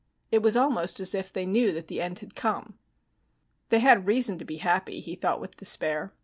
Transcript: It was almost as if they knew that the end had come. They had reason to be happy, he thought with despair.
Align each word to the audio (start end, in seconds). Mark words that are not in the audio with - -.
It 0.31 0.41
was 0.41 0.57
almost 0.57 0.99
as 0.99 1.13
if 1.13 1.31
they 1.31 1.45
knew 1.45 1.71
that 1.73 1.85
the 1.87 2.01
end 2.01 2.17
had 2.21 2.33
come. 2.33 2.79
They 3.69 3.77
had 3.81 4.07
reason 4.07 4.39
to 4.39 4.45
be 4.45 4.57
happy, 4.57 4.99
he 4.99 5.13
thought 5.13 5.39
with 5.39 5.57
despair. 5.57 6.09